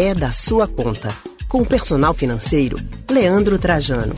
[0.00, 1.08] é da sua conta.
[1.48, 2.76] Com o personal financeiro,
[3.10, 4.14] Leandro Trajano.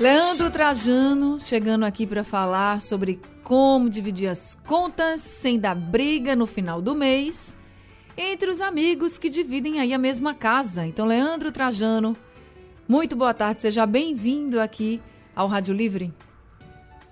[0.00, 6.48] Leandro Trajano chegando aqui para falar sobre como dividir as contas sem dar briga no
[6.48, 7.56] final do mês
[8.16, 10.84] entre os amigos que dividem aí a mesma casa.
[10.84, 12.16] Então, Leandro Trajano,
[12.88, 15.00] muito boa tarde, seja bem-vindo aqui
[15.36, 16.12] ao Rádio Livre.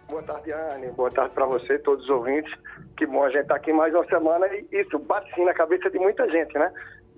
[0.08, 0.90] Boa tarde, Anne.
[0.92, 2.52] Boa tarde para você, todos os ouvintes.
[2.96, 5.52] Que bom a gente estar tá aqui mais uma semana e isso bate sim na
[5.52, 6.72] cabeça de muita gente, né?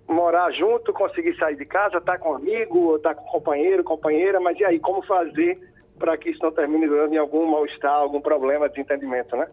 [0.09, 4.41] Morar junto, conseguir sair de casa, estar tá com amigo, estar tá com companheiro, companheira,
[4.41, 5.59] mas e aí, como fazer
[5.99, 9.49] para que isso não termine dando em algum mal-estar, algum problema, de desentendimento, né?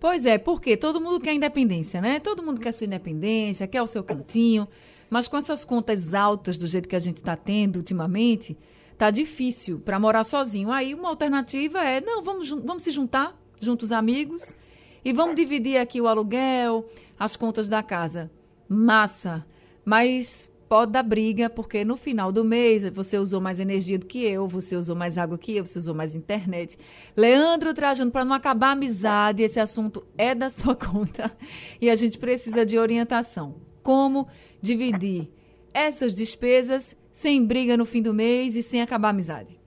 [0.00, 2.18] Pois é, porque todo mundo quer independência, né?
[2.18, 4.66] Todo mundo quer sua independência, quer o seu cantinho,
[5.10, 8.56] mas com essas contas altas do jeito que a gente está tendo ultimamente,
[8.96, 10.72] tá difícil para morar sozinho.
[10.72, 14.56] Aí uma alternativa é, não, vamos, vamos se juntar, juntos amigos,
[15.04, 16.86] e vamos dividir aqui o aluguel,
[17.18, 18.30] as contas da casa.
[18.68, 19.44] Massa.
[19.90, 24.22] Mas pode dar briga, porque no final do mês você usou mais energia do que
[24.22, 26.78] eu, você usou mais água que eu, você usou mais internet.
[27.16, 31.36] Leandro Trajano, para não acabar a amizade, esse assunto é da sua conta
[31.80, 33.56] e a gente precisa de orientação.
[33.82, 34.28] Como
[34.62, 35.28] dividir
[35.74, 39.59] essas despesas sem briga no fim do mês e sem acabar a amizade?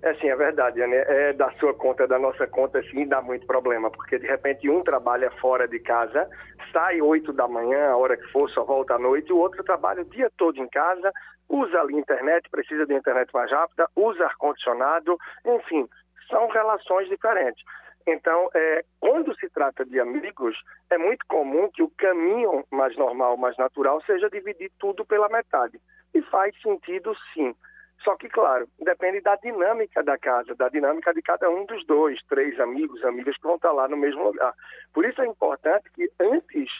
[0.00, 0.96] É sim, é verdade, né?
[1.08, 4.82] É da sua conta, da nossa conta, sim, dá muito problema, porque de repente um
[4.82, 6.28] trabalha fora de casa,
[6.72, 10.02] sai oito da manhã, a hora que for, só volta à noite, o outro trabalha
[10.02, 11.12] o dia todo em casa,
[11.48, 15.88] usa ali internet, precisa de internet mais rápida, usa ar-condicionado, enfim,
[16.30, 17.64] são relações diferentes.
[18.06, 20.56] Então, é, quando se trata de amigos,
[20.90, 25.78] é muito comum que o caminho mais normal, mais natural, seja dividir tudo pela metade.
[26.14, 27.54] E faz sentido sim.
[28.02, 32.20] Só que, claro, depende da dinâmica da casa, da dinâmica de cada um dos dois,
[32.28, 34.54] três amigos, amigas que vão estar lá no mesmo lugar.
[34.94, 36.70] Por isso é importante que antes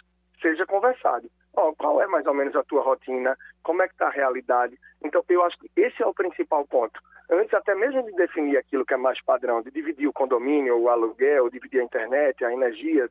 [0.41, 1.29] seja conversado.
[1.57, 3.37] Oh, qual é mais ou menos a tua rotina?
[3.65, 4.79] Como é que está a realidade?
[5.03, 7.01] Então, eu acho que esse é o principal ponto.
[7.31, 10.89] Antes até mesmo de definir aquilo que é mais padrão, de dividir o condomínio, o
[10.89, 13.11] aluguel, dividir a internet, a energia,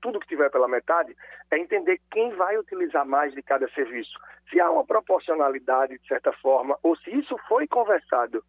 [0.00, 1.16] tudo que tiver pela metade,
[1.50, 4.18] é entender quem vai utilizar mais de cada serviço.
[4.50, 8.42] Se há uma proporcionalidade, de certa forma, ou se isso foi conversado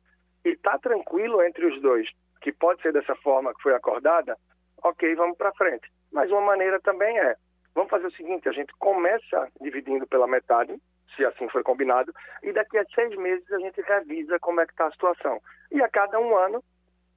[0.44, 2.10] e está tranquilo entre os dois,
[2.42, 4.36] que pode ser dessa forma que foi acordada,
[4.84, 5.88] ok, vamos para frente.
[6.12, 7.36] Mas uma maneira também é,
[7.76, 10.76] vamos fazer o seguinte, a gente começa dividindo pela metade,
[11.16, 14.74] se assim foi combinado, e daqui a seis meses a gente revisa como é que
[14.74, 15.40] está a situação.
[15.72, 16.64] E a cada um ano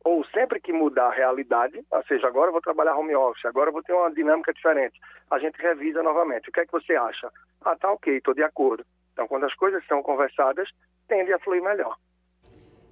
[0.05, 3.71] ou sempre que mudar a realidade, ou seja, agora eu vou trabalhar home office, agora
[3.71, 5.01] eu vou ter uma dinâmica diferente,
[5.31, 6.51] a gente revisa novamente.
[6.51, 7.33] O que é que você acha?
[7.65, 8.85] Ah, tá ok, estou de acordo.
[9.15, 10.69] Então, quando as coisas são conversadas,
[11.09, 11.97] tende a fluir melhor.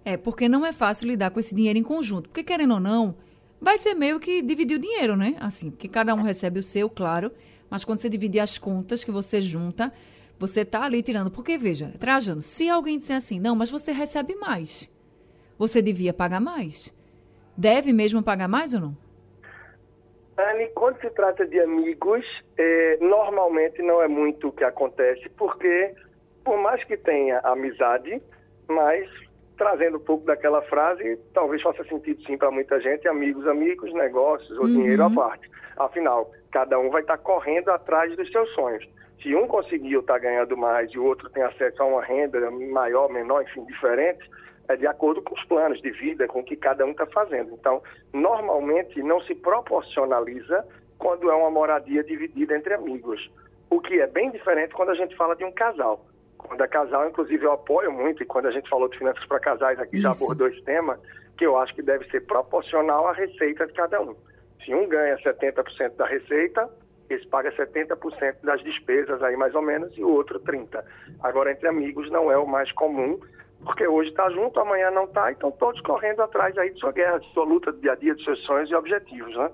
[0.04, 2.28] É, porque não é fácil lidar com esse dinheiro em conjunto.
[2.28, 3.16] Porque, querendo ou não,
[3.60, 5.36] vai ser meio que dividir o dinheiro, né?
[5.38, 7.30] Assim, porque cada um recebe o seu, claro,
[7.68, 9.92] mas quando você dividir as contas que você junta,
[10.38, 11.30] você tá ali tirando.
[11.30, 14.90] Porque, veja, Trajano, se alguém disser assim, não, mas você recebe mais,
[15.58, 16.92] você devia pagar mais
[17.56, 18.96] deve mesmo pagar mais ou não?
[20.38, 22.24] Anne, quando se trata de amigos,
[22.56, 25.94] é, normalmente não é muito o que acontece, porque
[26.42, 28.16] por mais que tenha amizade,
[28.68, 29.08] mas
[29.56, 34.50] trazendo um pouco daquela frase, talvez faça sentido sim para muita gente, amigos, amigos, negócios
[34.58, 34.72] ou uhum.
[34.72, 35.48] dinheiro à parte.
[35.76, 38.84] Afinal, cada um vai estar tá correndo atrás dos seus sonhos.
[39.22, 42.50] Se um conseguiu estar tá ganhando mais e o outro tem acesso a uma renda
[42.50, 44.28] maior, menor, enfim, diferente,
[44.68, 47.52] é de acordo com os planos de vida, com o que cada um está fazendo.
[47.54, 50.64] Então, normalmente não se proporcionaliza
[50.98, 53.30] quando é uma moradia dividida entre amigos,
[53.68, 56.06] o que é bem diferente quando a gente fala de um casal.
[56.38, 59.40] Quando é casal, inclusive, eu apoio muito, e quando a gente falou de finanças para
[59.40, 60.02] casais aqui, Isso.
[60.02, 60.98] já abordou esse tema,
[61.36, 64.14] que eu acho que deve ser proporcional à receita de cada um.
[64.64, 66.68] Se um ganha 70% da receita,
[67.10, 70.82] esse paga 70% das despesas aí mais ou menos e o outro 30%.
[71.20, 73.18] Agora, entre amigos não é o mais comum,
[73.64, 76.92] porque hoje está junto, amanhã não está, e estão todos correndo atrás aí de sua
[76.92, 79.50] guerra, de sua luta do dia a dia, de seus sonhos e objetivos, né?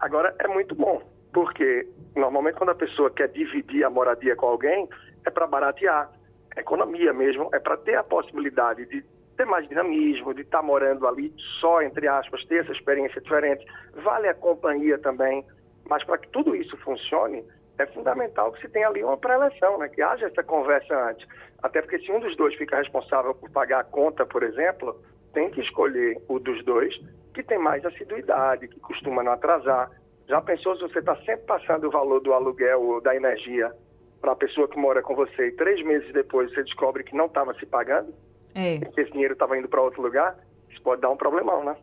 [0.00, 1.02] Agora, é muito bom,
[1.32, 4.88] porque normalmente quando a pessoa quer dividir a moradia com alguém,
[5.26, 6.10] é para baratear,
[6.56, 9.04] é economia mesmo, é para ter a possibilidade de
[9.36, 13.64] ter mais dinamismo, de estar tá morando ali só, entre aspas, ter essa experiência diferente.
[13.94, 15.44] Vale a companhia também,
[15.88, 17.44] mas para que tudo isso funcione,
[17.80, 19.88] é fundamental que se tenha ali uma pré-eleção, né?
[19.88, 21.26] que haja essa conversa antes.
[21.62, 25.00] Até porque se um dos dois fica responsável por pagar a conta, por exemplo,
[25.32, 26.94] tem que escolher o dos dois
[27.34, 29.90] que tem mais assiduidade, que costuma não atrasar.
[30.28, 33.72] Já pensou se você está sempre passando o valor do aluguel ou da energia
[34.20, 37.26] para a pessoa que mora com você e três meses depois você descobre que não
[37.26, 38.12] estava se pagando?
[38.54, 38.78] É.
[38.78, 40.36] Que esse dinheiro estava indo para outro lugar?
[40.68, 41.76] Isso pode dar um problemão, né?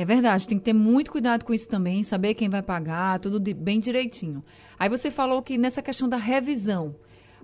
[0.00, 3.38] É verdade, tem que ter muito cuidado com isso também, saber quem vai pagar, tudo
[3.38, 4.42] de, bem direitinho.
[4.78, 6.96] Aí você falou que nessa questão da revisão,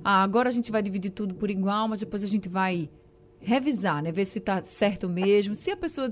[0.02, 2.88] ah, agora a gente vai dividir tudo por igual, mas depois a gente vai
[3.40, 4.10] revisar, né?
[4.10, 5.54] Ver se está certo mesmo.
[5.54, 6.10] Se a pessoa,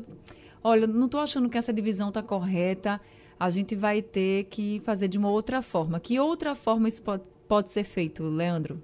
[0.63, 3.01] olha, não estou achando que essa divisão está correta,
[3.41, 5.99] a gente vai ter que fazer de uma outra forma.
[5.99, 8.83] Que outra forma isso pode, pode ser feito, Leandro?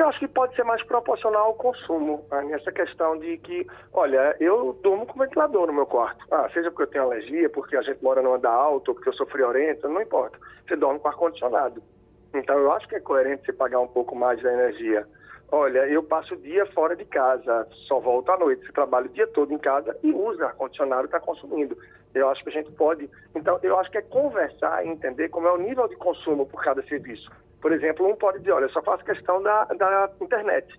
[0.00, 2.40] Eu acho que pode ser mais proporcional ao consumo, né?
[2.44, 6.24] nessa questão de que, olha, eu durmo com ventilador no meu quarto.
[6.30, 9.10] Ah, seja porque eu tenho alergia, porque a gente mora no andar alto, ou porque
[9.10, 10.38] eu sou friorento, não importa.
[10.66, 11.82] Você dorme com ar-condicionado.
[12.32, 15.06] Então, eu acho que é coerente você pagar um pouco mais da energia.
[15.52, 18.64] Olha, eu passo o dia fora de casa, só volto à noite.
[18.64, 21.76] Você trabalha o dia todo em casa e usa ar-condicionado está consumindo.
[22.14, 23.10] Eu acho que a gente pode.
[23.34, 26.64] Então, eu acho que é conversar e entender como é o nível de consumo por
[26.64, 27.30] cada serviço.
[27.60, 30.78] Por exemplo, um pode dizer: olha, eu só faço questão da, da internet.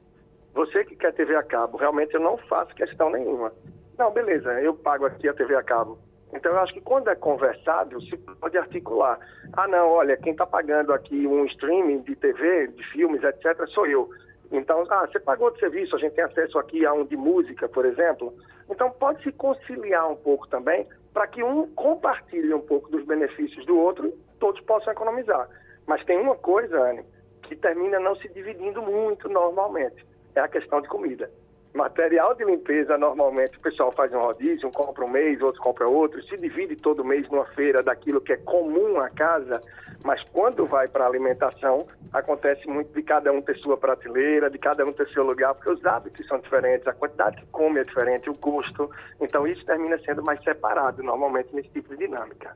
[0.54, 3.54] Você que quer TV a cabo, realmente eu não faço questão nenhuma.
[3.98, 5.98] Não, beleza, eu pago aqui a TV a cabo.
[6.34, 9.20] Então, eu acho que quando é conversado, se pode articular.
[9.54, 13.86] Ah, não, olha, quem está pagando aqui um streaming de TV, de filmes, etc., sou
[13.86, 14.10] eu.
[14.52, 17.68] Então, ah, você pagou de serviço, a gente tem acesso aqui a um de música,
[17.68, 18.34] por exemplo.
[18.70, 23.66] Então, pode se conciliar um pouco também para que um compartilhe um pouco dos benefícios
[23.66, 25.50] do outro e todos possam economizar.
[25.88, 27.04] Mas tem uma coisa, Anne,
[27.44, 30.06] que termina não se dividindo muito normalmente:
[30.36, 31.30] é a questão de comida.
[31.74, 35.88] Material de limpeza, normalmente o pessoal faz um rodízio, um compra um mês, outro compra
[35.88, 39.62] outro, se divide todo mês numa feira daquilo que é comum à casa,
[40.04, 44.86] mas quando vai para alimentação, acontece muito de cada um ter sua prateleira, de cada
[44.86, 48.30] um ter seu lugar, porque os hábitos são diferentes, a quantidade que come é diferente,
[48.30, 48.92] o gosto.
[49.22, 52.54] Então isso termina sendo mais separado, normalmente, nesse tipo de dinâmica.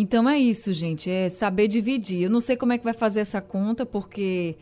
[0.00, 2.22] Então é isso, gente, é saber dividir.
[2.22, 4.56] Eu não sei como é que vai fazer essa conta, porque,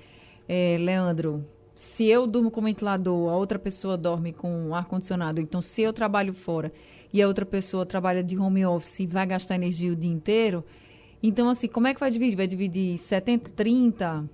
[0.48, 1.44] é, Leandro,
[1.74, 5.38] se eu durmo com ventilador, a outra pessoa dorme com ar-condicionado.
[5.38, 6.72] Então, se eu trabalho fora
[7.12, 10.64] e a outra pessoa trabalha de home office e vai gastar energia o dia inteiro,
[11.22, 12.34] então, assim, como é que vai dividir?
[12.34, 14.24] Vai dividir 70, 30,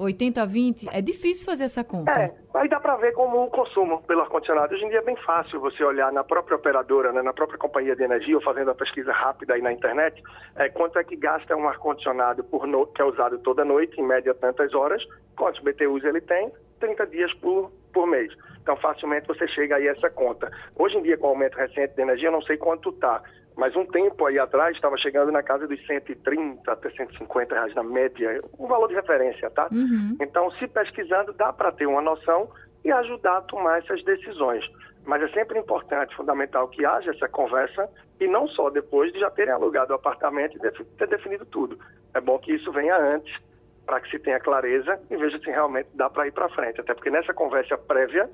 [0.00, 0.88] 80, 20?
[0.90, 2.10] É difícil fazer essa conta.
[2.10, 4.74] É, aí dá para ver como o consumo pelo ar-condicionado.
[4.74, 7.94] Hoje em dia é bem fácil você olhar na própria operadora, né, na própria companhia
[7.94, 10.22] de energia, ou fazendo a pesquisa rápida aí na internet,
[10.56, 12.86] é, quanto é que gasta um ar-condicionado por no...
[12.86, 15.06] que é usado toda noite, em média tantas horas,
[15.36, 16.50] quantos BTUs ele tem,
[16.80, 18.32] 30 dias por, por mês.
[18.62, 20.50] Então, facilmente você chega aí a essa conta.
[20.78, 23.22] Hoje em dia, com o aumento recente de energia, eu não sei quanto está,
[23.60, 27.82] mas um tempo aí atrás estava chegando na casa dos 130 até 150 reais na
[27.82, 29.68] média, um valor de referência, tá?
[29.70, 30.16] Uhum.
[30.18, 32.48] Então, se pesquisando, dá para ter uma noção
[32.82, 34.64] e ajudar a tomar essas decisões.
[35.04, 37.86] Mas é sempre importante, fundamental, que haja essa conversa
[38.18, 41.78] e não só depois de já terem alugado o apartamento e ter definido tudo.
[42.14, 43.36] É bom que isso venha antes
[43.84, 46.80] para que se tenha clareza e veja se realmente dá para ir para frente.
[46.80, 48.26] Até porque nessa conversa prévia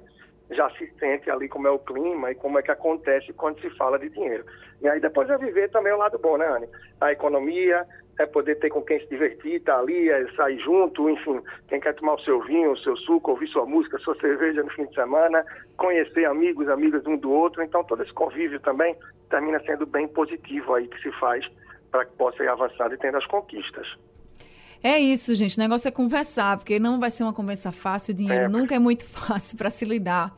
[0.50, 3.70] já se sente ali como é o clima e como é que acontece quando se
[3.70, 4.44] fala de dinheiro.
[4.80, 6.68] E aí depois é viver também o lado bom, né, Anne?
[7.00, 7.86] A economia,
[8.18, 11.80] é poder ter com quem se divertir, estar tá ali, é sair junto, enfim, quem
[11.80, 14.86] quer tomar o seu vinho, o seu suco, ouvir sua música, sua cerveja no fim
[14.86, 15.44] de semana,
[15.76, 17.62] conhecer amigos, amigas um do outro.
[17.62, 18.96] Então todo esse convívio também
[19.28, 21.46] termina sendo bem positivo aí que se faz
[21.90, 23.86] para que possa ir avançando e tendo as conquistas.
[24.82, 25.56] É isso, gente.
[25.56, 28.12] O negócio é conversar, porque não vai ser uma conversa fácil.
[28.12, 28.48] O dinheiro é.
[28.48, 30.36] nunca é muito fácil para se lidar.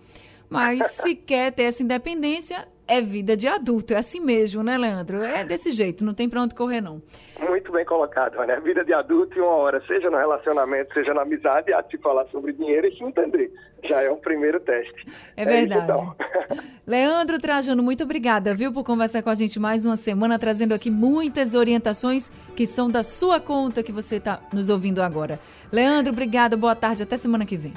[0.49, 3.93] Mas se quer ter essa independência, é vida de adulto.
[3.93, 5.23] É assim mesmo, né, Leandro?
[5.23, 7.01] É desse jeito, não tem para onde correr, não.
[7.47, 8.59] Muito bem colocado, né?
[8.61, 11.99] Vida de adulto e uma hora, seja no relacionamento, seja na amizade, há de se
[11.99, 13.53] falar sobre dinheiro e se entender.
[13.85, 15.07] Já é um primeiro teste.
[15.37, 15.93] É, é verdade.
[15.93, 16.15] Isso,
[16.49, 16.59] então.
[16.87, 20.91] Leandro Trajano, muito obrigada, viu, por conversar com a gente mais uma semana, trazendo aqui
[20.91, 25.39] muitas orientações que são da sua conta que você está nos ouvindo agora.
[25.71, 27.75] Leandro, obrigada, boa tarde, até semana que vem.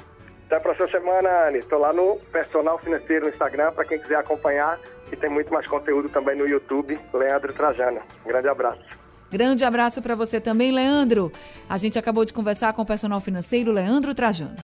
[0.52, 1.60] Até a próxima semana, Anne.
[1.60, 4.78] Estou lá no Personal Financeiro no Instagram, para quem quiser acompanhar.
[5.10, 8.02] E tem muito mais conteúdo também no YouTube, Leandro Trajano.
[8.22, 8.84] Um grande abraço.
[9.30, 11.32] Grande abraço para você também, Leandro.
[11.66, 14.56] A gente acabou de conversar com o personal financeiro Leandro Trajano.